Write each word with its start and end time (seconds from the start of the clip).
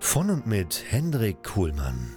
Von 0.00 0.30
und 0.30 0.46
mit 0.46 0.84
Hendrik 0.88 1.42
Kuhlmann. 1.42 2.14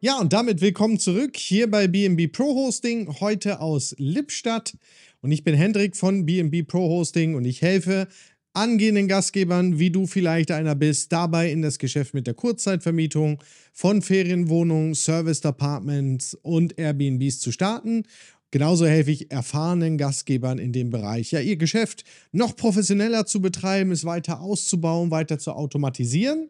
Ja, 0.00 0.18
und 0.18 0.32
damit 0.32 0.60
willkommen 0.60 0.98
zurück 0.98 1.36
hier 1.36 1.70
bei 1.70 1.86
BNB 1.86 2.30
Pro 2.30 2.54
Hosting, 2.54 3.20
heute 3.20 3.60
aus 3.60 3.94
Lippstadt. 3.98 4.76
Und 5.22 5.32
ich 5.32 5.44
bin 5.44 5.54
Hendrik 5.54 5.96
von 5.96 6.26
BNB 6.26 6.66
Pro 6.66 6.88
Hosting 6.88 7.34
und 7.34 7.44
ich 7.44 7.62
helfe 7.62 8.08
angehenden 8.52 9.06
Gastgebern, 9.06 9.78
wie 9.78 9.90
du 9.90 10.06
vielleicht 10.06 10.50
einer 10.50 10.74
bist, 10.74 11.12
dabei 11.12 11.50
in 11.52 11.62
das 11.62 11.78
Geschäft 11.78 12.14
mit 12.14 12.26
der 12.26 12.34
Kurzzeitvermietung 12.34 13.42
von 13.72 14.02
Ferienwohnungen, 14.02 14.94
Serviced 14.94 15.46
Apartments 15.46 16.34
und 16.42 16.78
Airbnbs 16.78 17.38
zu 17.38 17.52
starten 17.52 18.02
Genauso 18.50 18.86
helfe 18.86 19.10
ich 19.10 19.30
erfahrenen 19.30 19.98
Gastgebern 19.98 20.58
in 20.58 20.72
dem 20.72 20.90
Bereich, 20.90 21.32
ja, 21.32 21.40
ihr 21.40 21.56
Geschäft 21.56 22.04
noch 22.32 22.56
professioneller 22.56 23.26
zu 23.26 23.42
betreiben, 23.42 23.92
es 23.92 24.04
weiter 24.04 24.40
auszubauen, 24.40 25.10
weiter 25.10 25.38
zu 25.38 25.52
automatisieren. 25.52 26.48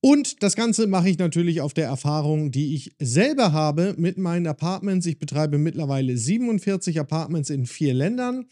Und 0.00 0.42
das 0.42 0.54
Ganze 0.54 0.86
mache 0.86 1.08
ich 1.08 1.18
natürlich 1.18 1.60
auf 1.60 1.74
der 1.74 1.86
Erfahrung, 1.86 2.52
die 2.52 2.74
ich 2.74 2.92
selber 3.00 3.52
habe 3.52 3.94
mit 3.96 4.16
meinen 4.16 4.46
Apartments. 4.46 5.06
Ich 5.06 5.18
betreibe 5.18 5.58
mittlerweile 5.58 6.16
47 6.16 7.00
Apartments 7.00 7.50
in 7.50 7.66
vier 7.66 7.94
Ländern. 7.94 8.46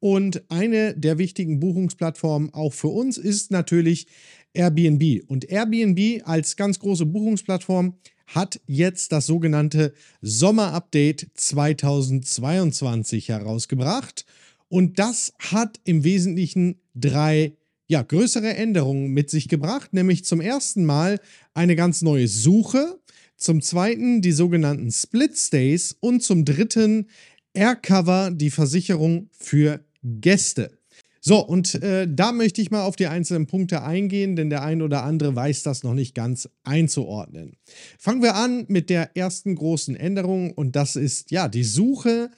Und 0.00 0.50
eine 0.50 0.94
der 0.94 1.18
wichtigen 1.18 1.60
Buchungsplattformen 1.60 2.52
auch 2.52 2.72
für 2.72 2.88
uns 2.88 3.18
ist 3.18 3.50
natürlich 3.50 4.08
Airbnb. 4.52 5.22
Und 5.28 5.48
Airbnb 5.48 6.22
als 6.26 6.56
ganz 6.56 6.78
große 6.78 7.06
Buchungsplattform 7.06 7.94
hat 8.34 8.60
jetzt 8.66 9.12
das 9.12 9.26
sogenannte 9.26 9.92
Sommerupdate 10.22 11.28
2022 11.34 13.28
herausgebracht. 13.28 14.24
Und 14.68 14.98
das 14.98 15.32
hat 15.38 15.80
im 15.84 16.04
Wesentlichen 16.04 16.80
drei 16.94 17.54
ja, 17.88 18.02
größere 18.02 18.54
Änderungen 18.54 19.10
mit 19.10 19.30
sich 19.30 19.48
gebracht, 19.48 19.92
nämlich 19.92 20.24
zum 20.24 20.40
ersten 20.40 20.84
Mal 20.84 21.18
eine 21.54 21.74
ganz 21.74 22.02
neue 22.02 22.28
Suche, 22.28 23.00
zum 23.36 23.62
zweiten 23.62 24.22
die 24.22 24.30
sogenannten 24.30 24.92
Split 24.92 25.36
Stays 25.36 25.96
und 25.98 26.22
zum 26.22 26.44
dritten 26.44 27.08
Aircover, 27.52 28.30
die 28.30 28.50
Versicherung 28.50 29.28
für 29.32 29.84
Gäste. 30.04 30.79
So, 31.22 31.38
und 31.44 31.74
äh, 31.82 32.08
da 32.08 32.32
möchte 32.32 32.62
ich 32.62 32.70
mal 32.70 32.82
auf 32.82 32.96
die 32.96 33.06
einzelnen 33.06 33.46
Punkte 33.46 33.82
eingehen, 33.82 34.36
denn 34.36 34.48
der 34.48 34.62
ein 34.62 34.80
oder 34.80 35.04
andere 35.04 35.36
weiß 35.36 35.62
das 35.62 35.82
noch 35.82 35.92
nicht 35.92 36.14
ganz 36.14 36.48
einzuordnen. 36.64 37.56
Fangen 37.98 38.22
wir 38.22 38.36
an 38.36 38.64
mit 38.68 38.88
der 38.88 39.16
ersten 39.16 39.54
großen 39.54 39.96
Änderung 39.96 40.52
und 40.52 40.76
das 40.76 40.96
ist 40.96 41.30
ja 41.30 41.48
die 41.48 41.64
Suche 41.64 42.30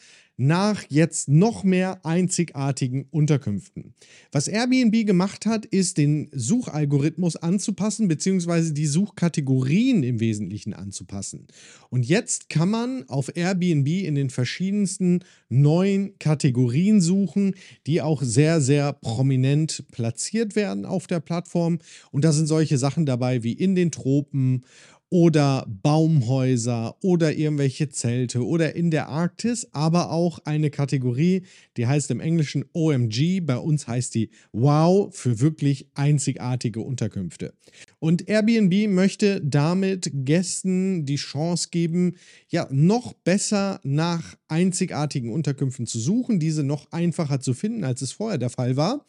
nach 0.43 0.83
jetzt 0.89 1.29
noch 1.29 1.63
mehr 1.63 2.05
einzigartigen 2.05 3.07
Unterkünften. 3.11 3.95
Was 4.33 4.49
Airbnb 4.49 5.07
gemacht 5.07 5.47
hat, 5.47 5.65
ist 5.67 5.99
den 5.99 6.29
Suchalgorithmus 6.33 7.37
anzupassen, 7.37 8.09
beziehungsweise 8.09 8.73
die 8.73 8.87
Suchkategorien 8.87 10.03
im 10.03 10.19
Wesentlichen 10.19 10.75
anzupassen. 10.75 11.47
Und 11.91 12.05
jetzt 12.05 12.49
kann 12.49 12.71
man 12.71 13.09
auf 13.09 13.37
Airbnb 13.37 13.87
in 13.87 14.17
den 14.17 14.31
verschiedensten 14.31 15.21
neuen 15.49 16.19
Kategorien 16.19 17.01
suchen, 17.01 17.55
die 17.87 18.03
auch 18.03 18.21
sehr, 18.23 18.61
sehr 18.61 18.93
prominent 18.95 19.85
platziert 19.93 20.57
werden 20.57 20.87
auf 20.87 21.07
der 21.07 21.21
Plattform. 21.21 21.79
Und 22.11 22.25
da 22.25 22.33
sind 22.33 22.47
solche 22.47 22.79
Sachen 22.79 23.07
dabei 23.07 23.45
wie 23.45 23.53
in 23.53 23.77
den 23.77 23.93
Tropen 23.93 24.65
oder 25.13 25.67
Baumhäuser 25.69 26.97
oder 27.03 27.37
irgendwelche 27.37 27.91
Zelte 27.91 28.47
oder 28.47 28.75
in 28.75 28.91
der 28.91 29.11
Arktis, 29.11 29.69
aber 29.73 30.11
auch 30.11 30.39
eine 30.47 30.71
Kategorie, 30.71 31.43
die 31.77 31.87
heißt 31.87 32.11
im 32.11 32.19
Englischen 32.19 32.65
OMG, 32.73 33.43
bei 33.43 33.59
uns 33.59 33.87
heißt 33.87 34.15
die 34.15 34.31
Wow 34.53 35.15
für 35.15 35.41
wirklich 35.41 35.87
einzigartige 35.93 36.81
Unterkünfte. 36.81 37.53
Und 37.99 38.27
Airbnb 38.27 38.89
möchte 38.89 39.43
damit 39.45 40.11
Gästen 40.15 41.05
die 41.05 41.17
Chance 41.17 41.69
geben, 41.71 42.17
ja, 42.49 42.67
noch 42.71 43.13
besser 43.13 43.81
nach 43.83 44.35
einzigartigen 44.49 45.31
Unterkünften 45.31 45.87
zu 45.87 46.01
suchen, 46.01 46.41
diese 46.41 46.65
noch 46.65 46.91
einfacher 46.91 47.39
zu 47.39 47.53
finden, 47.53 47.85
als 47.85 48.01
es 48.01 48.13
vorher 48.13 48.39
der 48.39 48.49
Fall 48.49 48.77
war. 48.77 49.05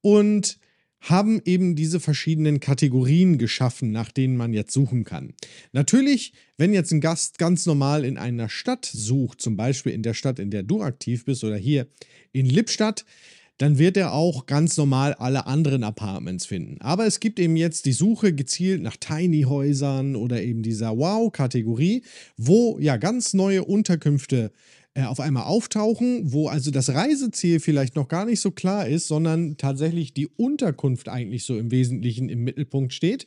Und 0.00 0.58
haben 1.04 1.40
eben 1.44 1.76
diese 1.76 2.00
verschiedenen 2.00 2.60
Kategorien 2.60 3.36
geschaffen, 3.38 3.90
nach 3.90 4.10
denen 4.10 4.36
man 4.36 4.54
jetzt 4.54 4.72
suchen 4.72 5.04
kann. 5.04 5.34
Natürlich, 5.72 6.32
wenn 6.56 6.72
jetzt 6.72 6.92
ein 6.92 7.00
Gast 7.00 7.38
ganz 7.38 7.66
normal 7.66 8.04
in 8.04 8.16
einer 8.16 8.48
Stadt 8.48 8.86
sucht, 8.86 9.40
zum 9.40 9.56
Beispiel 9.56 9.92
in 9.92 10.02
der 10.02 10.14
Stadt, 10.14 10.38
in 10.38 10.50
der 10.50 10.62
du 10.62 10.82
aktiv 10.82 11.24
bist 11.24 11.44
oder 11.44 11.56
hier 11.56 11.86
in 12.32 12.46
Lippstadt, 12.46 13.04
dann 13.58 13.78
wird 13.78 13.96
er 13.96 14.12
auch 14.12 14.46
ganz 14.46 14.76
normal 14.76 15.14
alle 15.14 15.46
anderen 15.46 15.84
Apartments 15.84 16.46
finden. 16.46 16.80
Aber 16.80 17.06
es 17.06 17.20
gibt 17.20 17.38
eben 17.38 17.56
jetzt 17.56 17.84
die 17.86 17.92
Suche 17.92 18.32
gezielt 18.32 18.82
nach 18.82 18.96
Tiny-Häusern 18.96 20.16
oder 20.16 20.42
eben 20.42 20.62
dieser 20.62 20.96
Wow-Kategorie, 20.96 22.02
wo 22.36 22.78
ja 22.80 22.96
ganz 22.96 23.32
neue 23.34 23.62
Unterkünfte 23.62 24.52
äh, 24.94 25.02
auf 25.02 25.20
einmal 25.20 25.44
auftauchen, 25.44 26.32
wo 26.32 26.48
also 26.48 26.70
das 26.70 26.90
Reiseziel 26.90 27.60
vielleicht 27.60 27.96
noch 27.96 28.08
gar 28.08 28.24
nicht 28.24 28.40
so 28.40 28.50
klar 28.50 28.86
ist, 28.86 29.08
sondern 29.08 29.56
tatsächlich 29.56 30.14
die 30.14 30.28
Unterkunft 30.28 31.08
eigentlich 31.08 31.44
so 31.44 31.58
im 31.58 31.70
Wesentlichen 31.70 32.28
im 32.28 32.44
Mittelpunkt 32.44 32.92
steht. 32.92 33.26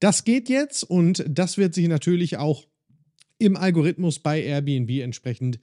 Das 0.00 0.24
geht 0.24 0.48
jetzt 0.48 0.82
und 0.82 1.24
das 1.28 1.58
wird 1.58 1.74
sich 1.74 1.88
natürlich 1.88 2.36
auch 2.36 2.66
im 3.38 3.56
Algorithmus 3.56 4.18
bei 4.18 4.42
Airbnb 4.42 4.90
entsprechend 5.00 5.60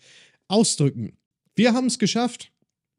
ausdrücken. 0.47 1.17
Wir 1.55 1.73
haben 1.73 1.87
es 1.87 1.99
geschafft, 1.99 2.51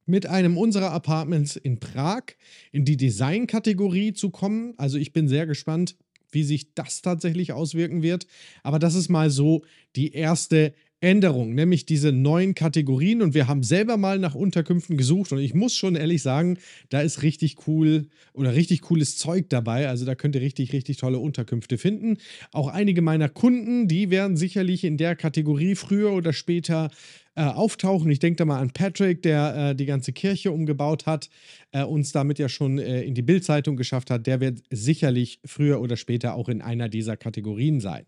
mit 0.06 0.26
einem 0.26 0.58
unserer 0.58 0.90
Apartments 0.90 1.56
in 1.56 1.80
Prag 1.80 2.24
in 2.72 2.84
die 2.84 2.96
Design-Kategorie 2.96 4.12
zu 4.12 4.30
kommen. 4.30 4.74
Also 4.76 4.98
ich 4.98 5.12
bin 5.12 5.28
sehr 5.28 5.46
gespannt, 5.46 5.96
wie 6.30 6.42
sich 6.42 6.74
das 6.74 7.00
tatsächlich 7.00 7.52
auswirken 7.52 8.02
wird. 8.02 8.26
Aber 8.62 8.78
das 8.78 8.94
ist 8.94 9.08
mal 9.08 9.30
so 9.30 9.64
die 9.96 10.12
erste 10.12 10.74
Änderung, 11.04 11.54
nämlich 11.54 11.86
diese 11.86 12.12
neuen 12.12 12.54
Kategorien. 12.54 13.22
Und 13.22 13.34
wir 13.34 13.46
haben 13.46 13.62
selber 13.62 13.96
mal 13.96 14.18
nach 14.18 14.34
Unterkünften 14.34 14.96
gesucht. 14.96 15.32
Und 15.32 15.38
ich 15.38 15.54
muss 15.54 15.76
schon 15.76 15.94
ehrlich 15.94 16.22
sagen, 16.22 16.58
da 16.88 17.00
ist 17.00 17.22
richtig 17.22 17.68
cool 17.68 18.06
oder 18.32 18.54
richtig 18.54 18.80
cooles 18.82 19.16
Zeug 19.16 19.48
dabei. 19.50 19.88
Also 19.88 20.04
da 20.04 20.14
könnt 20.14 20.34
ihr 20.34 20.40
richtig, 20.40 20.72
richtig 20.72 20.96
tolle 20.96 21.18
Unterkünfte 21.18 21.78
finden. 21.78 22.16
Auch 22.52 22.68
einige 22.68 23.02
meiner 23.02 23.28
Kunden, 23.28 23.86
die 23.86 24.10
werden 24.10 24.36
sicherlich 24.36 24.84
in 24.84 24.96
der 24.96 25.14
Kategorie 25.14 25.74
früher 25.74 26.12
oder 26.12 26.32
später 26.32 26.90
äh, 27.36 27.42
auftauchen. 27.42 28.10
Ich 28.10 28.20
denke 28.20 28.36
da 28.36 28.44
mal 28.44 28.60
an 28.60 28.70
Patrick, 28.70 29.22
der 29.22 29.70
äh, 29.70 29.74
die 29.74 29.86
ganze 29.86 30.12
Kirche 30.12 30.52
umgebaut 30.52 31.06
hat, 31.06 31.28
äh, 31.72 31.82
uns 31.82 32.12
damit 32.12 32.38
ja 32.38 32.48
schon 32.48 32.78
äh, 32.78 33.02
in 33.02 33.14
die 33.14 33.22
Bildzeitung 33.22 33.76
geschafft 33.76 34.10
hat. 34.10 34.26
Der 34.26 34.40
wird 34.40 34.62
sicherlich 34.70 35.40
früher 35.44 35.80
oder 35.80 35.96
später 35.96 36.34
auch 36.34 36.48
in 36.48 36.62
einer 36.62 36.88
dieser 36.88 37.16
Kategorien 37.16 37.80
sein. 37.80 38.04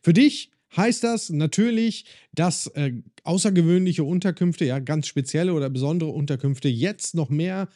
Für 0.00 0.12
dich 0.12 0.50
heißt 0.76 1.04
das 1.04 1.30
natürlich, 1.30 2.04
dass 2.32 2.66
äh, 2.68 2.92
außergewöhnliche 3.24 4.04
Unterkünfte, 4.04 4.64
ja 4.64 4.78
ganz 4.78 5.06
spezielle 5.06 5.54
oder 5.54 5.70
besondere 5.70 6.10
Unterkünfte 6.10 6.68
jetzt 6.68 7.14
noch 7.14 7.28
mehr 7.28 7.68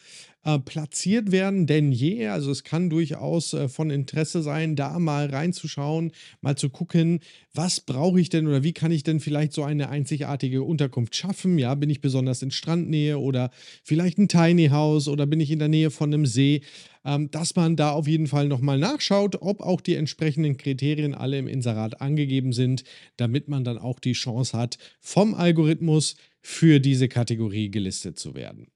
äh, 0.46 0.60
platziert 0.60 1.32
werden 1.32 1.66
denn 1.66 1.90
je. 1.90 2.28
Also 2.28 2.52
es 2.52 2.62
kann 2.62 2.88
durchaus 2.88 3.52
äh, 3.52 3.68
von 3.68 3.90
Interesse 3.90 4.42
sein, 4.42 4.76
da 4.76 5.00
mal 5.00 5.26
reinzuschauen, 5.26 6.12
mal 6.40 6.56
zu 6.56 6.70
gucken, 6.70 7.18
was 7.52 7.80
brauche 7.80 8.20
ich 8.20 8.28
denn 8.28 8.46
oder 8.46 8.62
wie 8.62 8.72
kann 8.72 8.92
ich 8.92 9.02
denn 9.02 9.18
vielleicht 9.18 9.52
so 9.52 9.64
eine 9.64 9.88
einzigartige 9.88 10.62
Unterkunft 10.62 11.16
schaffen? 11.16 11.58
Ja, 11.58 11.74
bin 11.74 11.90
ich 11.90 12.00
besonders 12.00 12.42
in 12.42 12.52
Strandnähe 12.52 13.18
oder 13.18 13.50
vielleicht 13.82 14.18
ein 14.18 14.28
Tiny 14.28 14.68
House 14.68 15.08
oder 15.08 15.26
bin 15.26 15.40
ich 15.40 15.50
in 15.50 15.58
der 15.58 15.66
Nähe 15.66 15.90
von 15.90 16.14
einem 16.14 16.26
See? 16.26 16.62
Ähm, 17.04 17.28
dass 17.32 17.56
man 17.56 17.74
da 17.74 17.90
auf 17.90 18.06
jeden 18.06 18.28
Fall 18.28 18.46
nochmal 18.46 18.78
nachschaut, 18.78 19.42
ob 19.42 19.60
auch 19.60 19.80
die 19.80 19.96
entsprechenden 19.96 20.56
Kriterien 20.56 21.14
alle 21.14 21.38
im 21.38 21.48
Inserat 21.48 22.00
angegeben 22.00 22.52
sind, 22.52 22.84
damit 23.16 23.48
man 23.48 23.64
dann 23.64 23.78
auch 23.78 23.98
die 23.98 24.12
Chance 24.12 24.56
hat, 24.56 24.78
vom 25.00 25.34
Algorithmus 25.34 26.14
für 26.40 26.78
diese 26.78 27.08
Kategorie 27.08 27.68
gelistet 27.68 28.20
zu 28.20 28.36
werden. 28.36 28.68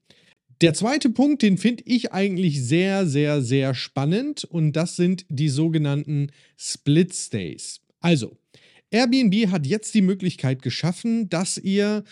Der 0.61 0.75
zweite 0.75 1.09
Punkt, 1.09 1.41
den 1.41 1.57
finde 1.57 1.83
ich 1.87 2.13
eigentlich 2.13 2.63
sehr, 2.63 3.07
sehr, 3.07 3.41
sehr 3.41 3.73
spannend 3.73 4.43
und 4.43 4.73
das 4.73 4.95
sind 4.95 5.25
die 5.27 5.49
sogenannten 5.49 6.31
Split 6.55 7.15
Stays. 7.15 7.81
Also, 7.99 8.37
Airbnb 8.91 9.47
hat 9.47 9.65
jetzt 9.65 9.95
die 9.95 10.03
Möglichkeit 10.03 10.61
geschaffen, 10.61 11.29
dass 11.29 11.57
ihr 11.57 12.03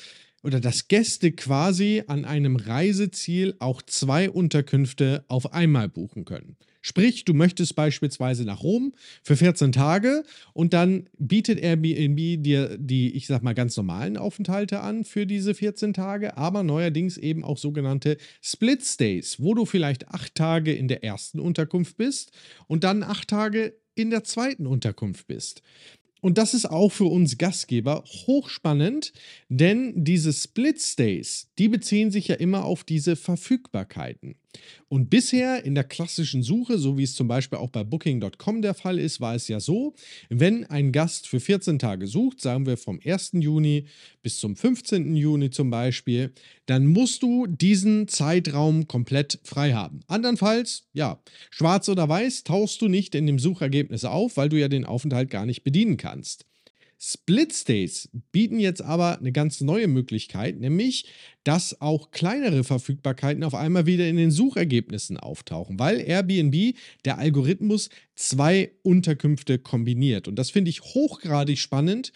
oder 0.42 0.60
dass 0.60 0.88
Gäste 0.88 1.32
quasi 1.32 2.04
an 2.08 2.26
einem 2.26 2.56
Reiseziel 2.56 3.56
auch 3.60 3.84
zwei 3.84 4.32
Unterkünfte 4.32 5.26
auf 5.28 5.54
einmal 5.54 5.88
buchen 5.88 6.26
können. 6.26 6.58
Sprich, 6.82 7.26
du 7.26 7.34
möchtest 7.34 7.76
beispielsweise 7.76 8.46
nach 8.46 8.64
Rom 8.64 8.94
für 9.24 9.36
14 9.36 9.72
Tage 9.72 10.24
und 10.54 10.74
dann 10.74 11.10
bietet 11.18 11.60
Airbnb 11.60 12.42
dir 12.42 12.78
die, 12.78 13.16
ich 13.16 13.28
sag 13.28 13.44
mal, 13.44 13.54
ganz 13.54 13.76
normalen 13.76 14.16
Aufenthalte 14.16 14.80
an 14.80 15.04
für 15.04 15.26
diese 15.26 15.54
14 15.54 15.94
Tage, 15.94 16.38
aber 16.38 16.64
neuerdings 16.64 17.18
eben 17.18 17.44
auch 17.44 17.58
sogenannte 17.58 18.18
Split 18.42 18.84
Stays, 18.84 19.42
wo 19.42 19.54
du 19.54 19.66
vielleicht 19.66 20.08
acht 20.08 20.36
Tage 20.36 20.74
in 20.74 20.88
der 20.88 21.04
ersten 21.04 21.40
Unterkunft 21.40 21.98
bist 21.98 22.32
und 22.68 22.84
dann 22.84 23.04
acht 23.04 23.28
Tage 23.28 23.76
in 23.96 24.10
der 24.10 24.24
zweiten 24.24 24.66
Unterkunft 24.66 25.28
bist. 25.28 25.62
Und 26.22 26.38
das 26.38 26.54
ist 26.54 26.66
auch 26.66 26.92
für 26.92 27.06
uns 27.06 27.38
Gastgeber 27.38 28.04
hochspannend, 28.06 29.14
denn 29.48 30.04
diese 30.04 30.34
Split 30.34 30.82
Stays, 30.82 31.50
die 31.58 31.70
beziehen 31.70 32.12
sich 32.12 32.28
ja 32.28 32.36
immer 32.36 32.66
auf 32.66 32.84
diese 32.84 33.16
Verfügbarkeiten. 33.16 34.36
Und 34.88 35.12
bisher 35.12 35.64
in 35.64 35.76
der 35.76 35.84
klassischen 35.84 36.42
Suche, 36.42 36.80
so 36.80 36.98
wie 36.98 37.04
es 37.04 37.14
zum 37.14 37.28
Beispiel 37.28 37.60
auch 37.60 37.70
bei 37.70 37.84
Booking.com 37.84 38.62
der 38.64 38.74
Fall 38.74 38.98
ist, 38.98 39.22
war 39.22 39.36
es 39.36 39.48
ja 39.48 39.60
so, 39.60 39.94
wenn 40.30 40.66
ein 40.66 40.92
Gast 40.92 41.28
für 41.28 41.40
14 41.40 41.78
Tage 41.78 42.08
sucht, 42.08 42.42
sagen 42.42 42.66
wir 42.66 42.76
vom 42.76 43.00
1. 43.04 43.32
Juni 43.34 43.86
bis 44.24 44.40
zum 44.40 44.56
15. 44.56 45.16
Juni 45.16 45.52
zum 45.52 45.70
Beispiel, 45.70 46.34
dann 46.66 46.88
musst 46.88 47.22
du 47.22 47.46
diesen 47.46 48.08
Zeitraum 48.08 48.88
komplett 48.88 49.40
frei 49.44 49.74
haben. 49.74 50.00
Andernfalls, 50.08 50.88
ja, 50.94 51.22
schwarz 51.52 51.88
oder 51.88 52.10
weiß, 52.10 52.44
tauchst 52.44 52.82
du 52.82 52.88
nicht 52.88 53.14
in 53.14 53.28
dem 53.28 53.38
Suchergebnis 53.38 54.06
auf, 54.06 54.38
weil 54.38 54.50
du 54.50 54.60
ja 54.60 54.68
den 54.68 54.86
Aufenthalt 54.86 55.30
gar 55.30 55.46
nicht 55.46 55.64
bedienen 55.64 55.98
kannst. 55.98 56.49
Split 57.02 57.54
Stays 57.54 58.10
bieten 58.34 58.60
jetzt 58.60 58.82
aber 58.82 59.20
eine 59.20 59.32
ganz 59.32 59.62
neue 59.62 59.88
Möglichkeit, 59.88 60.60
nämlich, 60.60 61.06
dass 61.46 61.80
auch 61.80 62.12
kleinere 62.12 62.66
Verfügbarkeiten 62.66 63.46
auf 63.46 63.56
einmal 63.56 63.86
wieder 63.86 64.08
in 64.10 64.18
den 64.18 64.32
Suchergebnissen 64.32 65.16
auftauchen, 65.16 65.80
weil 65.80 66.02
Airbnb, 66.02 66.76
der 67.06 67.18
Algorithmus, 67.18 67.90
zwei 68.16 68.72
Unterkünfte 68.84 69.60
kombiniert. 69.60 70.28
Und 70.28 70.36
das 70.36 70.50
finde 70.50 70.70
ich 70.70 70.82
hochgradig 70.82 71.58
spannend, 71.58 72.12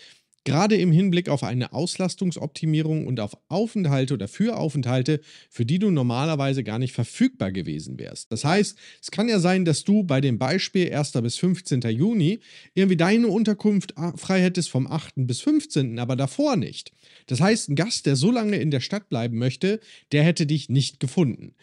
Gerade 0.45 0.75
im 0.75 0.91
Hinblick 0.91 1.29
auf 1.29 1.43
eine 1.43 1.71
Auslastungsoptimierung 1.71 3.07
und 3.07 3.21
auf 3.21 3.37
Aufenthalte 3.47 4.13
oder 4.13 4.27
für 4.27 4.57
Aufenthalte, 4.57 5.21
für 5.49 5.65
die 5.65 5.79
du 5.79 5.89
normalerweise 5.89 6.65
gar 6.65 6.79
nicht 6.79 6.93
verfügbar 6.93 7.53
gewesen 7.53 7.97
wärst. 7.97 8.29
Das 8.31 8.43
heißt, 8.43 8.77
es 9.01 9.11
kann 9.11 9.29
ja 9.29 9.39
sein, 9.39 9.63
dass 9.63 9.85
du 9.85 10.03
bei 10.03 10.19
dem 10.19 10.37
Beispiel 10.39 10.93
1. 10.93 11.13
bis 11.13 11.37
15. 11.37 11.81
Juni 11.81 12.39
irgendwie 12.73 12.97
deine 12.97 13.27
Unterkunft 13.27 13.97
ah, 13.97 14.13
frei 14.17 14.41
hättest 14.41 14.69
vom 14.69 14.85
8. 14.85 15.13
bis 15.15 15.39
15., 15.39 15.97
aber 15.97 16.17
davor 16.17 16.57
nicht. 16.57 16.91
Das 17.27 17.39
heißt, 17.39 17.69
ein 17.69 17.75
Gast, 17.75 18.05
der 18.05 18.17
so 18.17 18.29
lange 18.29 18.57
in 18.57 18.69
der 18.69 18.81
Stadt 18.81 19.07
bleiben 19.07 19.37
möchte, 19.37 19.79
der 20.11 20.23
hätte 20.23 20.45
dich 20.45 20.67
nicht 20.67 20.99
gefunden. 20.99 21.55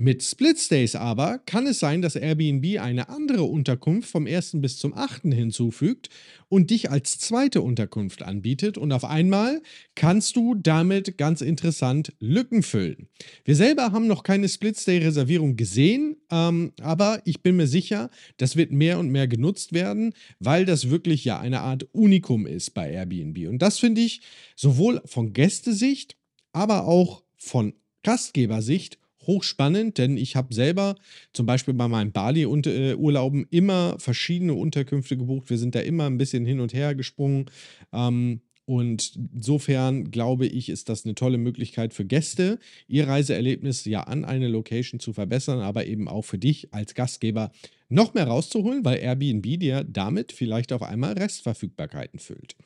Mit 0.00 0.22
Splitstays 0.22 0.94
aber 0.94 1.38
kann 1.38 1.66
es 1.66 1.80
sein, 1.80 2.02
dass 2.02 2.14
Airbnb 2.14 2.78
eine 2.78 3.08
andere 3.08 3.42
Unterkunft 3.42 4.08
vom 4.08 4.28
1. 4.28 4.60
bis 4.60 4.78
zum 4.78 4.94
8. 4.94 5.34
hinzufügt 5.34 6.08
und 6.48 6.70
dich 6.70 6.88
als 6.92 7.18
zweite 7.18 7.62
Unterkunft 7.62 8.22
anbietet 8.22 8.78
und 8.78 8.92
auf 8.92 9.04
einmal 9.04 9.60
kannst 9.96 10.36
du 10.36 10.54
damit 10.54 11.18
ganz 11.18 11.40
interessant 11.40 12.12
Lücken 12.20 12.62
füllen. 12.62 13.08
Wir 13.44 13.56
selber 13.56 13.90
haben 13.90 14.06
noch 14.06 14.22
keine 14.22 14.48
Splitstay-Reservierung 14.48 15.56
gesehen, 15.56 16.16
ähm, 16.30 16.70
aber 16.80 17.20
ich 17.24 17.42
bin 17.42 17.56
mir 17.56 17.66
sicher, 17.66 18.08
das 18.36 18.54
wird 18.54 18.70
mehr 18.70 19.00
und 19.00 19.10
mehr 19.10 19.26
genutzt 19.26 19.72
werden, 19.72 20.14
weil 20.38 20.64
das 20.64 20.90
wirklich 20.90 21.24
ja 21.24 21.40
eine 21.40 21.62
Art 21.62 21.88
Unikum 21.90 22.46
ist 22.46 22.70
bei 22.70 22.92
Airbnb. 22.92 23.48
Und 23.48 23.62
das 23.62 23.80
finde 23.80 24.02
ich 24.02 24.20
sowohl 24.54 25.02
von 25.06 25.32
Gästesicht, 25.32 26.14
aber 26.52 26.86
auch 26.86 27.24
von 27.36 27.74
Gastgebersicht 28.04 28.98
hochspannend, 29.28 29.98
denn 29.98 30.16
ich 30.16 30.34
habe 30.34 30.52
selber 30.52 30.96
zum 31.32 31.46
Beispiel 31.46 31.74
bei 31.74 31.86
meinen 31.86 32.10
Bali-Urlauben 32.10 33.46
immer 33.50 33.96
verschiedene 34.00 34.54
Unterkünfte 34.54 35.16
gebucht. 35.16 35.50
Wir 35.50 35.58
sind 35.58 35.76
da 35.76 35.80
immer 35.80 36.06
ein 36.06 36.18
bisschen 36.18 36.44
hin 36.44 36.58
und 36.58 36.74
her 36.74 36.96
gesprungen. 36.96 37.46
Ähm, 37.92 38.40
und 38.68 39.18
insofern 39.34 40.10
glaube 40.10 40.46
ich, 40.46 40.68
ist 40.68 40.90
das 40.90 41.06
eine 41.06 41.14
tolle 41.14 41.38
Möglichkeit 41.38 41.94
für 41.94 42.04
Gäste, 42.04 42.58
ihr 42.86 43.08
Reiseerlebnis 43.08 43.86
ja 43.86 44.02
an 44.02 44.26
eine 44.26 44.46
Location 44.46 45.00
zu 45.00 45.14
verbessern, 45.14 45.60
aber 45.60 45.86
eben 45.86 46.06
auch 46.06 46.26
für 46.26 46.36
dich 46.36 46.74
als 46.74 46.94
Gastgeber 46.94 47.50
noch 47.88 48.12
mehr 48.12 48.26
rauszuholen, 48.26 48.84
weil 48.84 48.98
Airbnb 48.98 49.58
dir 49.58 49.84
damit 49.84 50.32
vielleicht 50.32 50.74
auf 50.74 50.82
einmal 50.82 51.14
Restverfügbarkeiten 51.14 52.18
füllt. 52.18 52.56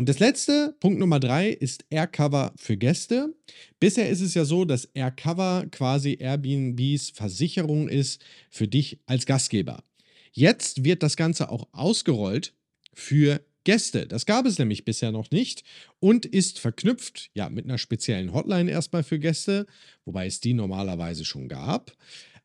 Und 0.00 0.08
das 0.08 0.18
letzte, 0.18 0.74
Punkt 0.80 0.98
Nummer 0.98 1.20
drei, 1.20 1.50
ist 1.50 1.84
Aircover 1.90 2.54
für 2.56 2.78
Gäste. 2.78 3.34
Bisher 3.80 4.08
ist 4.08 4.22
es 4.22 4.32
ja 4.32 4.46
so, 4.46 4.64
dass 4.64 4.86
Aircover 4.94 5.66
quasi 5.70 6.16
Airbnbs 6.18 7.10
Versicherung 7.10 7.86
ist 7.86 8.24
für 8.48 8.66
dich 8.66 8.98
als 9.04 9.26
Gastgeber. 9.26 9.84
Jetzt 10.32 10.84
wird 10.84 11.02
das 11.02 11.18
Ganze 11.18 11.50
auch 11.50 11.68
ausgerollt 11.72 12.54
für 12.94 13.44
Gäste. 13.64 14.06
Das 14.06 14.24
gab 14.24 14.46
es 14.46 14.58
nämlich 14.58 14.86
bisher 14.86 15.12
noch 15.12 15.30
nicht 15.32 15.64
und 15.98 16.24
ist 16.24 16.60
verknüpft 16.60 17.28
ja 17.34 17.50
mit 17.50 17.66
einer 17.66 17.76
speziellen 17.76 18.32
Hotline 18.32 18.70
erstmal 18.70 19.02
für 19.02 19.18
Gäste, 19.18 19.66
wobei 20.06 20.24
es 20.24 20.40
die 20.40 20.54
normalerweise 20.54 21.26
schon 21.26 21.46
gab 21.46 21.92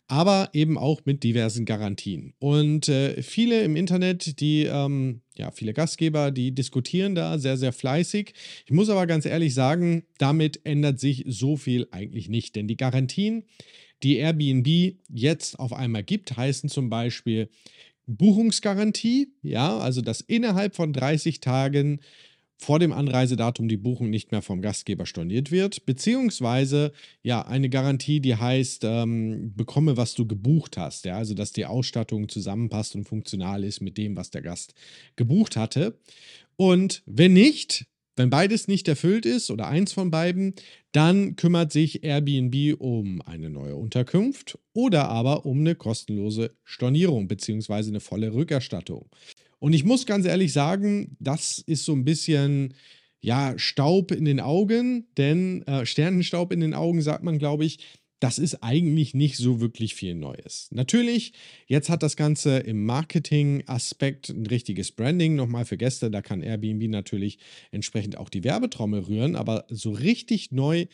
aber 0.07 0.49
eben 0.53 0.77
auch 0.77 1.01
mit 1.05 1.23
diversen 1.23 1.65
Garantien. 1.65 2.33
Und 2.39 2.89
äh, 2.89 3.21
viele 3.23 3.63
im 3.63 3.75
Internet, 3.75 4.39
die, 4.39 4.63
ähm, 4.63 5.21
ja, 5.35 5.51
viele 5.51 5.73
Gastgeber, 5.73 6.31
die 6.31 6.53
diskutieren 6.53 7.15
da 7.15 7.39
sehr, 7.39 7.57
sehr 7.57 7.73
fleißig. 7.73 8.33
Ich 8.65 8.71
muss 8.71 8.89
aber 8.89 9.07
ganz 9.07 9.25
ehrlich 9.25 9.53
sagen, 9.53 10.03
damit 10.17 10.61
ändert 10.63 10.99
sich 10.99 11.25
so 11.27 11.57
viel 11.57 11.87
eigentlich 11.91 12.29
nicht, 12.29 12.55
denn 12.55 12.67
die 12.67 12.77
Garantien, 12.77 13.45
die 14.03 14.17
Airbnb 14.17 14.97
jetzt 15.09 15.57
auf 15.57 15.73
einmal 15.73 16.03
gibt, 16.03 16.37
heißen 16.37 16.69
zum 16.69 16.89
Beispiel 16.89 17.49
Buchungsgarantie, 18.07 19.33
ja, 19.41 19.77
also 19.79 20.01
dass 20.01 20.21
innerhalb 20.21 20.75
von 20.75 20.93
30 20.93 21.39
Tagen 21.39 22.01
vor 22.57 22.79
dem 22.79 22.93
Anreisedatum 22.93 23.67
die 23.67 23.77
Buchung 23.77 24.09
nicht 24.09 24.31
mehr 24.31 24.41
vom 24.41 24.61
Gastgeber 24.61 25.05
storniert 25.05 25.51
wird, 25.51 25.85
beziehungsweise 25.85 26.91
ja 27.21 27.41
eine 27.45 27.69
Garantie, 27.69 28.21
die 28.21 28.35
heißt, 28.35 28.83
ähm, 28.85 29.53
bekomme, 29.55 29.97
was 29.97 30.15
du 30.15 30.25
gebucht 30.25 30.77
hast, 30.77 31.05
ja, 31.05 31.17
also 31.17 31.33
dass 31.33 31.51
die 31.51 31.65
Ausstattung 31.65 32.29
zusammenpasst 32.29 32.95
und 32.95 33.07
funktional 33.07 33.63
ist 33.63 33.81
mit 33.81 33.97
dem, 33.97 34.15
was 34.15 34.29
der 34.29 34.41
Gast 34.41 34.73
gebucht 35.15 35.57
hatte. 35.57 35.99
Und 36.55 37.03
wenn 37.05 37.33
nicht, 37.33 37.85
wenn 38.15 38.29
beides 38.29 38.69
nicht 38.69 38.87
erfüllt 38.87 39.25
ist 39.25 39.51
oder 39.51 39.67
eins 39.67 39.91
von 39.91 40.09
beiden, 40.09 40.53
dann 40.93 41.35
kümmert 41.35 41.73
sich 41.73 42.03
Airbnb 42.03 42.79
um 42.79 43.21
eine 43.21 43.49
neue 43.49 43.75
Unterkunft 43.75 44.57
oder 44.73 45.09
aber 45.09 45.45
um 45.45 45.59
eine 45.59 45.75
kostenlose 45.75 46.55
Stornierung 46.63 47.27
beziehungsweise 47.27 47.89
eine 47.89 47.99
volle 47.99 48.33
Rückerstattung. 48.33 49.09
Und 49.65 49.73
ich 49.73 49.83
muss 49.83 50.05
ganz 50.05 50.27
ehrlich 50.27 50.53
sagen, 50.53 51.17
das 51.19 51.57
ist 51.57 51.85
so 51.85 51.93
ein 51.93 52.05
bisschen, 52.05 52.75
ja, 53.19 53.57
Staub 53.57 54.11
in 54.11 54.23
den 54.23 54.39
Augen, 54.39 55.07
denn 55.17 55.63
äh, 55.63 55.87
Sternenstaub 55.87 56.53
in 56.53 56.59
den 56.59 56.75
Augen 56.75 57.01
sagt 57.01 57.23
man, 57.23 57.39
glaube 57.39 57.65
ich. 57.65 57.79
Das 58.19 58.37
ist 58.37 58.61
eigentlich 58.61 59.15
nicht 59.15 59.37
so 59.37 59.61
wirklich 59.61 59.95
viel 59.95 60.13
Neues. 60.13 60.69
Natürlich, 60.71 61.33
jetzt 61.65 61.89
hat 61.89 62.03
das 62.03 62.15
Ganze 62.15 62.59
im 62.59 62.85
Marketing-Aspekt 62.85 64.29
ein 64.29 64.45
richtiges 64.45 64.91
Branding 64.91 65.35
nochmal 65.35 65.65
für 65.65 65.77
Gäste. 65.77 66.11
Da 66.11 66.21
kann 66.21 66.43
Airbnb 66.43 66.87
natürlich 66.87 67.39
entsprechend 67.71 68.17
auch 68.17 68.29
die 68.29 68.43
Werbetrommel 68.43 69.01
rühren, 69.01 69.35
aber 69.35 69.65
so 69.69 69.91
richtig 69.91 70.51
neu 70.51 70.85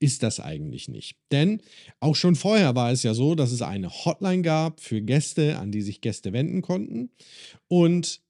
ist 0.00 0.22
das 0.22 0.40
eigentlich 0.40 0.88
nicht. 0.88 1.16
Denn 1.30 1.62
auch 2.00 2.16
schon 2.16 2.34
vorher 2.34 2.74
war 2.74 2.90
es 2.90 3.02
ja 3.02 3.14
so, 3.14 3.34
dass 3.34 3.52
es 3.52 3.62
eine 3.62 3.90
Hotline 3.90 4.42
gab 4.42 4.80
für 4.80 5.00
Gäste, 5.00 5.58
an 5.58 5.70
die 5.70 5.82
sich 5.82 6.00
Gäste 6.00 6.32
wenden 6.32 6.62
konnten. 6.62 7.10
Und 7.68 8.20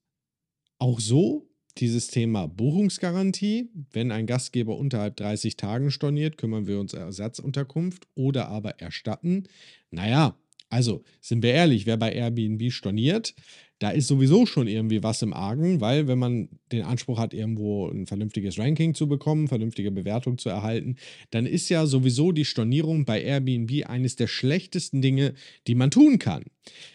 auch 0.78 1.00
so, 1.00 1.50
dieses 1.78 2.08
Thema 2.08 2.46
Buchungsgarantie. 2.46 3.70
Wenn 3.92 4.12
ein 4.12 4.26
Gastgeber 4.26 4.76
unterhalb 4.76 5.16
30 5.16 5.56
Tagen 5.56 5.90
storniert, 5.90 6.36
kümmern 6.36 6.66
wir 6.66 6.80
uns 6.80 6.94
Ersatzunterkunft 6.94 8.06
oder 8.14 8.48
aber 8.48 8.80
erstatten. 8.80 9.44
Naja, 9.90 10.36
also 10.68 11.02
sind 11.20 11.42
wir 11.42 11.52
ehrlich, 11.52 11.86
wer 11.86 11.96
bei 11.96 12.12
Airbnb 12.12 12.70
storniert, 12.70 13.34
da 13.80 13.90
ist 13.90 14.08
sowieso 14.08 14.46
schon 14.46 14.68
irgendwie 14.68 15.02
was 15.02 15.22
im 15.22 15.32
Argen, 15.32 15.80
weil 15.80 16.06
wenn 16.06 16.18
man 16.18 16.48
den 16.70 16.82
Anspruch 16.82 17.18
hat, 17.18 17.34
irgendwo 17.34 17.88
ein 17.88 18.06
vernünftiges 18.06 18.58
Ranking 18.58 18.94
zu 18.94 19.08
bekommen, 19.08 19.48
vernünftige 19.48 19.90
Bewertung 19.90 20.38
zu 20.38 20.50
erhalten, 20.50 20.96
dann 21.30 21.46
ist 21.46 21.68
ja 21.70 21.86
sowieso 21.86 22.30
die 22.30 22.44
Stornierung 22.44 23.06
bei 23.06 23.22
Airbnb 23.22 23.88
eines 23.88 24.16
der 24.16 24.26
schlechtesten 24.26 25.00
Dinge, 25.00 25.32
die 25.66 25.74
man 25.74 25.90
tun 25.90 26.18
kann. 26.18 26.44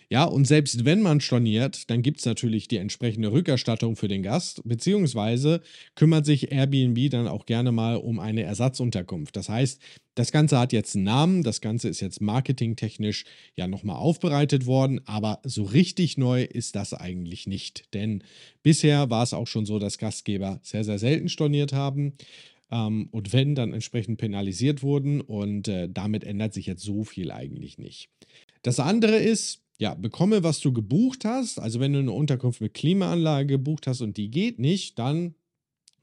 Ja, 0.09 0.25
und 0.25 0.45
selbst 0.45 0.85
wenn 0.85 1.01
man 1.01 1.19
storniert, 1.19 1.89
dann 1.89 2.03
gibt 2.03 2.19
es 2.19 2.25
natürlich 2.25 2.67
die 2.67 2.77
entsprechende 2.77 3.31
Rückerstattung 3.31 3.95
für 3.95 4.07
den 4.07 4.21
Gast, 4.21 4.61
beziehungsweise 4.63 5.61
kümmert 5.95 6.27
sich 6.27 6.51
Airbnb 6.51 7.09
dann 7.09 7.27
auch 7.27 7.47
gerne 7.47 7.71
mal 7.71 7.95
um 7.95 8.19
eine 8.19 8.43
Ersatzunterkunft. 8.43 9.35
Das 9.35 9.49
heißt, 9.49 9.81
das 10.13 10.31
Ganze 10.31 10.59
hat 10.59 10.71
jetzt 10.71 10.95
einen 10.95 11.05
Namen, 11.05 11.43
das 11.43 11.59
Ganze 11.59 11.89
ist 11.89 11.99
jetzt 11.99 12.21
marketingtechnisch 12.21 13.25
ja 13.55 13.67
nochmal 13.67 13.97
aufbereitet 13.97 14.65
worden, 14.65 15.01
aber 15.05 15.41
so 15.43 15.63
richtig 15.63 16.17
neu 16.17 16.43
ist 16.43 16.74
das 16.75 16.93
eigentlich 16.93 17.47
nicht. 17.47 17.93
Denn 17.93 18.23
bisher 18.63 19.09
war 19.09 19.23
es 19.23 19.33
auch 19.33 19.47
schon 19.47 19.65
so, 19.65 19.79
dass 19.79 19.97
Gastgeber 19.97 20.59
sehr, 20.63 20.83
sehr 20.83 20.99
selten 20.99 21.29
storniert 21.29 21.73
haben 21.73 22.13
ähm, 22.71 23.09
und 23.11 23.33
wenn, 23.33 23.55
dann 23.55 23.73
entsprechend 23.73 24.17
penalisiert 24.17 24.83
wurden 24.83 25.21
und 25.21 25.67
äh, 25.67 25.89
damit 25.89 26.23
ändert 26.23 26.53
sich 26.53 26.65
jetzt 26.65 26.83
so 26.83 27.03
viel 27.03 27.31
eigentlich 27.31 27.77
nicht. 27.77 28.09
Das 28.61 28.79
andere 28.79 29.17
ist, 29.17 29.61
ja, 29.77 29.93
bekomme, 29.93 30.43
was 30.43 30.59
du 30.59 30.71
gebucht 30.71 31.25
hast. 31.25 31.59
Also 31.59 31.79
wenn 31.79 31.93
du 31.93 31.99
eine 31.99 32.11
Unterkunft 32.11 32.61
mit 32.61 32.73
Klimaanlage 32.73 33.47
gebucht 33.47 33.87
hast 33.87 34.01
und 34.01 34.17
die 34.17 34.31
geht 34.31 34.57
nicht, 34.59 34.97
dann 34.97 35.35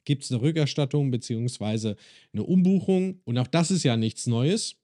gibt 0.05 0.25
es 0.25 0.33
eine 0.33 0.43
Rückerstattung 0.43 1.11
bzw. 1.11 1.95
eine 2.33 2.43
Umbuchung. 2.43 3.21
Und 3.25 3.39
auch 3.39 3.47
das 3.47 3.71
ist 3.71 3.83
ja 3.83 3.97
nichts 3.97 4.27
Neues, 4.27 4.77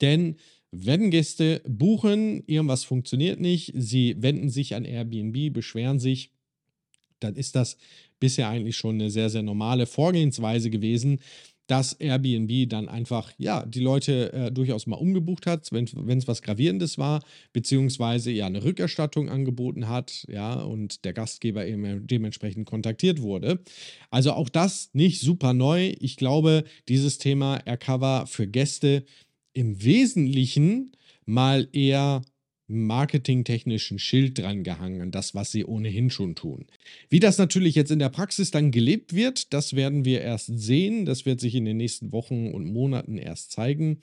denn 0.00 0.36
wenn 0.70 1.10
Gäste 1.10 1.62
buchen, 1.66 2.42
irgendwas 2.46 2.84
funktioniert 2.84 3.40
nicht, 3.40 3.72
sie 3.74 4.16
wenden 4.18 4.50
sich 4.50 4.74
an 4.74 4.84
Airbnb, 4.84 5.52
beschweren 5.52 5.98
sich, 5.98 6.30
dann 7.20 7.36
ist 7.36 7.56
das 7.56 7.78
bisher 8.20 8.48
eigentlich 8.48 8.76
schon 8.76 8.96
eine 8.96 9.10
sehr, 9.10 9.30
sehr 9.30 9.42
normale 9.42 9.86
Vorgehensweise 9.86 10.70
gewesen, 10.70 11.20
dass 11.68 11.92
Airbnb 11.92 12.68
dann 12.70 12.88
einfach, 12.88 13.30
ja, 13.36 13.64
die 13.66 13.80
Leute 13.80 14.32
äh, 14.32 14.50
durchaus 14.50 14.86
mal 14.86 14.96
umgebucht 14.96 15.44
hat, 15.44 15.70
wenn 15.70 16.18
es 16.18 16.26
was 16.26 16.40
Gravierendes 16.40 16.96
war, 16.96 17.22
beziehungsweise 17.52 18.30
ja 18.30 18.46
eine 18.46 18.64
Rückerstattung 18.64 19.28
angeboten 19.28 19.86
hat, 19.86 20.24
ja, 20.28 20.54
und 20.54 21.04
der 21.04 21.12
Gastgeber 21.12 21.66
eben 21.66 22.06
dementsprechend 22.06 22.66
kontaktiert 22.66 23.20
wurde. 23.20 23.60
Also 24.10 24.32
auch 24.32 24.48
das 24.48 24.88
nicht 24.94 25.20
super 25.20 25.52
neu. 25.52 25.92
Ich 26.00 26.16
glaube, 26.16 26.64
dieses 26.88 27.18
Thema 27.18 27.58
Aircover 27.66 28.26
für 28.26 28.46
Gäste 28.46 29.04
im 29.52 29.82
Wesentlichen 29.82 30.92
mal 31.24 31.68
eher 31.72 32.22
marketingtechnischen 32.68 33.98
Schild 33.98 34.38
dran 34.38 34.62
gehangen 34.62 35.00
an 35.00 35.10
das, 35.10 35.34
was 35.34 35.50
sie 35.50 35.64
ohnehin 35.64 36.10
schon 36.10 36.34
tun. 36.34 36.66
Wie 37.08 37.18
das 37.18 37.38
natürlich 37.38 37.74
jetzt 37.74 37.90
in 37.90 37.98
der 37.98 38.10
Praxis 38.10 38.50
dann 38.50 38.70
gelebt 38.70 39.14
wird, 39.14 39.52
das 39.54 39.74
werden 39.74 40.04
wir 40.04 40.20
erst 40.20 40.50
sehen. 40.58 41.06
Das 41.06 41.24
wird 41.24 41.40
sich 41.40 41.54
in 41.54 41.64
den 41.64 41.78
nächsten 41.78 42.12
Wochen 42.12 42.50
und 42.50 42.70
Monaten 42.70 43.16
erst 43.16 43.52
zeigen. 43.52 44.02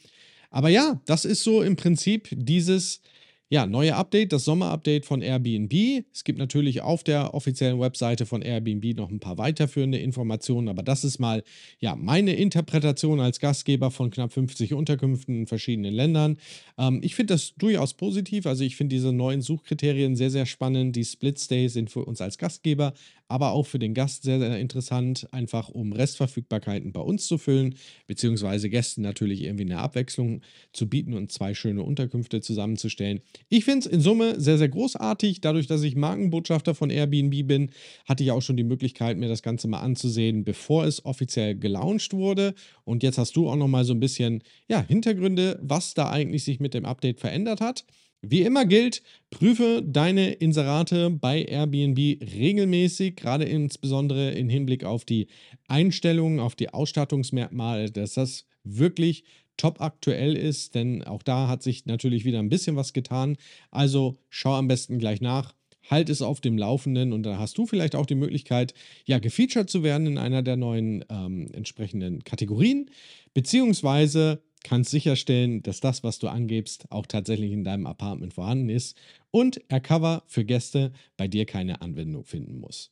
Aber 0.49 0.69
ja, 0.69 1.01
das 1.05 1.25
ist 1.25 1.43
so 1.43 1.61
im 1.61 1.75
Prinzip 1.75 2.29
dieses 2.31 3.01
ja, 3.49 3.67
neue 3.67 3.95
Update, 3.95 4.33
das 4.33 4.43
Sommer-Update 4.43 5.05
von 5.05 5.21
Airbnb. 5.21 6.03
Es 6.11 6.23
gibt 6.23 6.39
natürlich 6.39 6.81
auf 6.81 7.03
der 7.03 7.35
offiziellen 7.35 7.79
Webseite 7.79 8.25
von 8.25 8.41
Airbnb 8.41 8.97
noch 8.97 9.11
ein 9.11 9.19
paar 9.19 9.37
weiterführende 9.37 9.99
Informationen, 9.99 10.67
aber 10.67 10.81
das 10.81 11.03
ist 11.03 11.19
mal 11.19 11.43
ja 11.79 11.95
meine 11.95 12.33
Interpretation 12.33 13.19
als 13.19 13.39
Gastgeber 13.39 13.91
von 13.91 14.09
knapp 14.09 14.33
50 14.33 14.73
Unterkünften 14.73 15.41
in 15.41 15.47
verschiedenen 15.47 15.93
Ländern. 15.93 16.37
Ähm, 16.79 17.01
ich 17.03 17.13
finde 17.13 17.35
das 17.35 17.53
durchaus 17.55 17.93
positiv. 17.93 18.47
Also 18.47 18.63
ich 18.63 18.75
finde 18.75 18.95
diese 18.95 19.13
neuen 19.13 19.41
Suchkriterien 19.41 20.15
sehr, 20.15 20.31
sehr 20.31 20.47
spannend. 20.47 20.95
Die 20.95 21.05
Split 21.05 21.39
Stays 21.39 21.73
sind 21.73 21.91
für 21.91 22.03
uns 22.03 22.21
als 22.21 22.39
Gastgeber 22.39 22.93
aber 23.27 23.51
auch 23.51 23.65
für 23.65 23.79
den 23.79 23.93
Gast 23.93 24.23
sehr, 24.23 24.39
sehr 24.39 24.59
interessant, 24.59 25.27
einfach 25.31 25.69
um 25.69 25.93
Restverfügbarkeiten 25.93 26.91
bei 26.91 27.01
uns 27.01 27.27
zu 27.27 27.37
füllen, 27.37 27.75
beziehungsweise 28.07 28.69
Gästen 28.69 29.01
natürlich 29.01 29.43
irgendwie 29.43 29.65
eine 29.65 29.79
Abwechslung 29.79 30.41
zu 30.73 30.87
bieten 30.87 31.13
und 31.13 31.31
zwei 31.31 31.53
schöne 31.53 31.83
Unterkünfte 31.83 32.41
zusammenzustellen. 32.41 33.21
Ich 33.49 33.65
finde 33.65 33.79
es 33.79 33.85
in 33.87 34.01
Summe 34.01 34.39
sehr, 34.39 34.57
sehr 34.57 34.69
großartig. 34.69 35.41
Dadurch, 35.41 35.67
dass 35.67 35.81
ich 35.83 35.95
Markenbotschafter 35.95 36.75
von 36.75 36.89
Airbnb 36.89 37.47
bin, 37.47 37.71
hatte 38.05 38.23
ich 38.23 38.31
auch 38.31 38.41
schon 38.41 38.57
die 38.57 38.63
Möglichkeit, 38.63 39.17
mir 39.17 39.29
das 39.29 39.41
Ganze 39.41 39.67
mal 39.67 39.79
anzusehen, 39.79 40.43
bevor 40.43 40.85
es 40.85 41.03
offiziell 41.05 41.55
gelauncht 41.55 42.13
wurde. 42.13 42.53
Und 42.83 43.03
jetzt 43.03 43.17
hast 43.17 43.35
du 43.35 43.49
auch 43.49 43.55
noch 43.55 43.67
mal 43.67 43.85
so 43.85 43.93
ein 43.93 43.99
bisschen 43.99 44.43
ja, 44.67 44.81
Hintergründe, 44.81 45.59
was 45.61 45.93
da 45.93 46.09
eigentlich 46.09 46.43
sich 46.43 46.59
mit 46.59 46.73
dem 46.73 46.85
Update 46.85 47.19
verändert 47.19 47.61
hat. 47.61 47.85
Wie 48.27 48.41
immer 48.41 48.65
gilt, 48.65 49.03
prüfe 49.29 49.83
deine 49.85 50.31
Inserate 50.31 51.11
bei 51.11 51.43
Airbnb 51.43 51.97
regelmäßig, 51.99 53.15
gerade 53.15 53.45
insbesondere 53.45 54.31
im 54.31 54.49
Hinblick 54.49 54.83
auf 54.83 55.05
die 55.05 55.27
Einstellungen, 55.67 56.39
auf 56.39 56.55
die 56.55 56.69
Ausstattungsmerkmale, 56.69 57.91
dass 57.91 58.15
das 58.15 58.45
wirklich 58.63 59.25
top 59.57 59.79
aktuell 59.79 60.35
ist, 60.35 60.73
denn 60.73 61.03
auch 61.03 61.21
da 61.21 61.47
hat 61.47 61.61
sich 61.61 61.85
natürlich 61.85 62.25
wieder 62.25 62.39
ein 62.39 62.49
bisschen 62.49 62.75
was 62.75 62.93
getan. 62.93 63.37
Also 63.69 64.17
schau 64.29 64.55
am 64.55 64.67
besten 64.67 64.97
gleich 64.97 65.21
nach, 65.21 65.53
halt 65.89 66.09
es 66.09 66.23
auf 66.23 66.41
dem 66.41 66.57
Laufenden 66.57 67.13
und 67.13 67.23
dann 67.23 67.37
hast 67.37 67.57
du 67.57 67.67
vielleicht 67.67 67.95
auch 67.95 68.07
die 68.07 68.15
Möglichkeit, 68.15 68.73
ja, 69.05 69.19
gefeatured 69.19 69.69
zu 69.69 69.83
werden 69.83 70.07
in 70.07 70.17
einer 70.17 70.41
der 70.41 70.57
neuen 70.57 71.05
ähm, 71.09 71.47
entsprechenden 71.53 72.23
Kategorien, 72.23 72.89
beziehungsweise 73.33 74.41
kannst 74.65 74.89
sicherstellen, 74.89 75.61
dass 75.61 75.79
das, 75.79 76.03
was 76.03 76.17
du 76.17 76.27
angibst, 76.27 76.91
auch 76.91 77.05
tatsächlich 77.05 77.51
in 77.51 77.63
deinem 77.63 77.85
Apartment 77.85 78.33
vorhanden 78.33 78.69
ist 78.69 78.97
und 79.29 79.61
Aircover 79.69 80.23
für 80.25 80.43
Gäste 80.43 80.91
bei 81.17 81.27
dir 81.27 81.45
keine 81.45 81.81
Anwendung 81.81 82.25
finden 82.25 82.59
muss. 82.59 82.91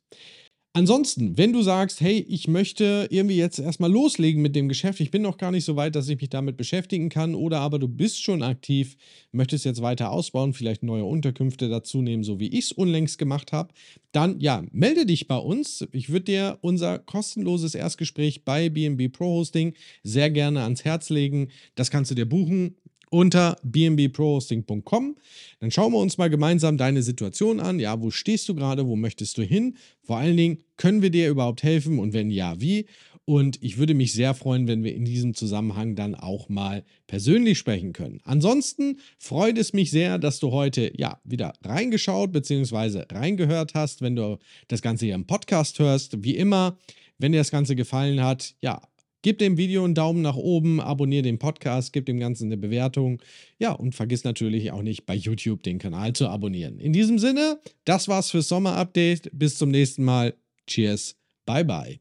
Ansonsten, 0.75 1.37
wenn 1.37 1.53
du 1.53 1.61
sagst, 1.61 2.01
hey, 2.01 2.25
ich 2.27 2.47
möchte 2.47 3.07
irgendwie 3.11 3.35
jetzt 3.35 3.59
erstmal 3.59 3.91
loslegen 3.91 4.41
mit 4.41 4.55
dem 4.55 4.67
Geschäft, 4.67 4.99
ich 5.01 5.11
bin 5.11 5.21
noch 5.21 5.37
gar 5.37 5.51
nicht 5.51 5.65
so 5.65 5.75
weit, 5.75 5.95
dass 5.95 6.09
ich 6.09 6.19
mich 6.19 6.31
damit 6.31 6.57
beschäftigen 6.57 7.09
kann, 7.09 7.35
oder 7.35 7.59
aber 7.59 7.77
du 7.77 7.87
bist 7.87 8.23
schon 8.23 8.41
aktiv, 8.41 8.97
möchtest 9.31 9.65
jetzt 9.65 9.83
weiter 9.83 10.09
ausbauen, 10.09 10.53
vielleicht 10.53 10.81
neue 10.81 11.03
Unterkünfte 11.03 11.69
dazu 11.69 12.01
nehmen, 12.01 12.23
so 12.23 12.39
wie 12.39 12.47
ich 12.47 12.65
es 12.65 12.71
unlängst 12.71 13.19
gemacht 13.19 13.51
habe, 13.51 13.71
dann 14.13 14.39
ja, 14.39 14.63
melde 14.71 15.05
dich 15.05 15.27
bei 15.27 15.37
uns. 15.37 15.87
Ich 15.91 16.09
würde 16.09 16.25
dir 16.25 16.57
unser 16.61 16.97
kostenloses 16.97 17.75
Erstgespräch 17.75 18.43
bei 18.43 18.69
BNB 18.69 19.13
Pro 19.13 19.25
Hosting 19.27 19.75
sehr 20.01 20.31
gerne 20.31 20.63
ans 20.63 20.83
Herz 20.83 21.11
legen. 21.11 21.49
Das 21.75 21.91
kannst 21.91 22.09
du 22.09 22.15
dir 22.15 22.27
buchen 22.27 22.77
unter 23.13 23.57
bnbprohosting.com. 23.61 25.15
Dann 25.59 25.69
schauen 25.69 25.93
wir 25.93 25.99
uns 25.99 26.17
mal 26.17 26.31
gemeinsam 26.31 26.77
deine 26.77 27.03
Situation 27.03 27.59
an. 27.59 27.79
Ja, 27.79 28.01
wo 28.01 28.09
stehst 28.09 28.49
du 28.49 28.55
gerade? 28.55 28.87
Wo 28.87 28.95
möchtest 28.95 29.37
du 29.37 29.43
hin? 29.43 29.77
Vor 30.01 30.17
allen 30.17 30.35
Dingen, 30.35 30.57
können 30.77 31.03
wir 31.03 31.11
dir 31.11 31.29
überhaupt 31.29 31.61
helfen? 31.61 31.99
Und 31.99 32.13
wenn 32.13 32.31
ja, 32.31 32.59
wie? 32.59 32.87
Und 33.25 33.61
ich 33.61 33.77
würde 33.77 33.93
mich 33.93 34.13
sehr 34.13 34.33
freuen, 34.33 34.67
wenn 34.67 34.83
wir 34.83 34.95
in 34.95 35.05
diesem 35.05 35.35
Zusammenhang 35.35 35.95
dann 35.95 36.15
auch 36.15 36.49
mal 36.49 36.83
persönlich 37.05 37.59
sprechen 37.59 37.93
können. 37.93 38.19
Ansonsten 38.23 38.97
freut 39.19 39.59
es 39.59 39.73
mich 39.73 39.91
sehr, 39.91 40.17
dass 40.17 40.39
du 40.39 40.51
heute 40.51 40.91
ja 40.97 41.21
wieder 41.23 41.53
reingeschaut 41.63 42.31
bzw. 42.31 43.03
reingehört 43.11 43.75
hast, 43.75 44.01
wenn 44.01 44.15
du 44.15 44.39
das 44.69 44.81
Ganze 44.81 45.05
hier 45.05 45.15
im 45.15 45.27
Podcast 45.27 45.77
hörst. 45.77 46.23
Wie 46.23 46.35
immer, 46.35 46.79
wenn 47.19 47.31
dir 47.31 47.37
das 47.37 47.51
Ganze 47.51 47.75
gefallen 47.75 48.23
hat, 48.23 48.55
ja, 48.59 48.81
Gib 49.23 49.39
dem 49.39 49.57
Video 49.57 49.85
einen 49.85 49.95
Daumen 49.95 50.21
nach 50.21 50.35
oben, 50.35 50.81
abonniere 50.81 51.23
den 51.23 51.39
Podcast, 51.39 51.93
gib 51.93 52.05
dem 52.05 52.19
Ganzen 52.19 52.47
eine 52.47 52.57
Bewertung. 52.57 53.21
Ja, 53.57 53.71
und 53.71 53.95
vergiss 53.95 54.25
natürlich 54.25 54.71
auch 54.71 54.81
nicht 54.81 55.05
bei 55.05 55.15
YouTube 55.15 55.63
den 55.63 55.79
Kanal 55.79 56.11
zu 56.11 56.27
abonnieren. 56.27 56.77
In 56.77 56.91
diesem 56.91 57.17
Sinne, 57.17 57.57
das 57.85 58.09
war's 58.09 58.31
fürs 58.31 58.49
Sommer-Update. 58.49 59.29
Bis 59.31 59.57
zum 59.57 59.71
nächsten 59.71 60.03
Mal. 60.03 60.33
Cheers. 60.67 61.15
Bye 61.45 61.63
bye. 61.63 61.99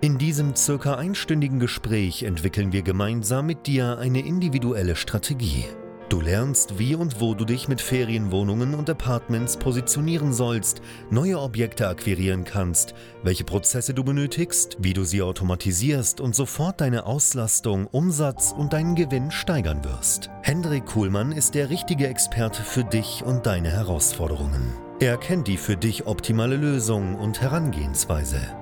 In 0.00 0.16
diesem 0.16 0.54
circa 0.54 0.94
einstündigen 0.94 1.58
Gespräch 1.58 2.22
entwickeln 2.22 2.72
wir 2.72 2.82
gemeinsam 2.82 3.46
mit 3.46 3.66
dir 3.66 3.98
eine 3.98 4.20
individuelle 4.20 4.94
Strategie. 4.94 5.64
Du 6.08 6.20
lernst, 6.20 6.78
wie 6.78 6.94
und 6.94 7.20
wo 7.20 7.34
du 7.34 7.44
dich 7.44 7.68
mit 7.68 7.80
Ferienwohnungen 7.80 8.74
und 8.74 8.90
Apartments 8.90 9.56
positionieren 9.56 10.32
sollst, 10.32 10.82
neue 11.10 11.40
Objekte 11.40 11.88
akquirieren 11.88 12.44
kannst, 12.44 12.94
welche 13.22 13.44
Prozesse 13.44 13.94
du 13.94 14.04
benötigst, 14.04 14.76
wie 14.78 14.92
du 14.92 15.04
sie 15.04 15.22
automatisierst 15.22 16.20
und 16.20 16.34
sofort 16.36 16.80
deine 16.80 17.06
Auslastung, 17.06 17.86
Umsatz 17.86 18.54
und 18.56 18.72
deinen 18.72 18.94
Gewinn 18.94 19.30
steigern 19.30 19.84
wirst. 19.84 20.30
Hendrik 20.42 20.86
Kuhlmann 20.86 21.32
ist 21.32 21.54
der 21.54 21.70
richtige 21.70 22.08
Experte 22.08 22.62
für 22.62 22.84
dich 22.84 23.24
und 23.24 23.46
deine 23.46 23.70
Herausforderungen. 23.70 24.74
Er 25.00 25.16
kennt 25.16 25.48
die 25.48 25.56
für 25.56 25.76
dich 25.76 26.06
optimale 26.06 26.56
Lösung 26.56 27.16
und 27.16 27.40
Herangehensweise. 27.40 28.61